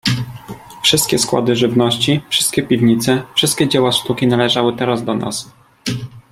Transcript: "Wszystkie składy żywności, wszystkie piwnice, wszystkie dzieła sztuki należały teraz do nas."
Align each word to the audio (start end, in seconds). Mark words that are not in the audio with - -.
"Wszystkie 0.83 1.19
składy 1.19 1.55
żywności, 1.55 2.21
wszystkie 2.29 2.63
piwnice, 2.63 3.23
wszystkie 3.35 3.67
dzieła 3.67 3.91
sztuki 3.91 4.27
należały 4.27 4.75
teraz 4.75 5.03
do 5.03 5.13
nas." 5.13 5.51